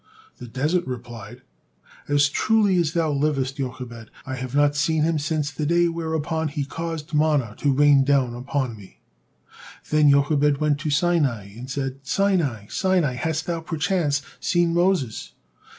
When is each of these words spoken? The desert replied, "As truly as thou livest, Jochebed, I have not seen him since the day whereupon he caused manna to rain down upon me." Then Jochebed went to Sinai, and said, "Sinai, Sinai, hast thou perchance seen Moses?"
The 0.37 0.47
desert 0.47 0.87
replied, 0.87 1.43
"As 2.07 2.27
truly 2.27 2.75
as 2.77 2.93
thou 2.93 3.11
livest, 3.11 3.57
Jochebed, 3.57 4.09
I 4.25 4.33
have 4.33 4.55
not 4.55 4.75
seen 4.75 5.03
him 5.03 5.19
since 5.19 5.51
the 5.51 5.67
day 5.67 5.87
whereupon 5.89 6.47
he 6.47 6.65
caused 6.65 7.13
manna 7.13 7.53
to 7.59 7.71
rain 7.71 8.03
down 8.03 8.33
upon 8.33 8.75
me." 8.75 9.01
Then 9.91 10.09
Jochebed 10.09 10.57
went 10.57 10.79
to 10.79 10.89
Sinai, 10.89 11.49
and 11.55 11.69
said, 11.69 11.99
"Sinai, 12.01 12.65
Sinai, 12.67 13.13
hast 13.13 13.45
thou 13.45 13.61
perchance 13.61 14.23
seen 14.39 14.73
Moses?" 14.73 15.33